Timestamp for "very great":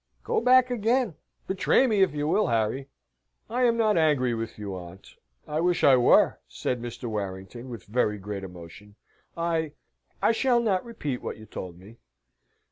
7.85-8.43